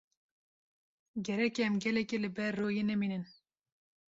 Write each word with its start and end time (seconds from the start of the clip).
Gerek 1.27 1.55
e 1.61 1.63
em 1.67 1.75
gelekî 1.83 2.17
li 2.23 2.29
ber 2.37 2.53
royê 2.61 2.83
nemînin. 2.91 3.23